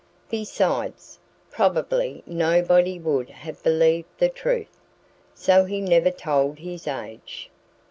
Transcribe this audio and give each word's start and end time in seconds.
Besides, 0.31 1.19
probably 1.51 2.23
nobody 2.25 2.97
would 2.97 3.29
have 3.29 3.61
believed 3.61 4.07
the 4.17 4.29
truth. 4.29 4.79
So 5.35 5.65
he 5.65 5.79
never 5.79 6.09
told 6.09 6.57
his 6.57 6.87
age. 6.87 7.51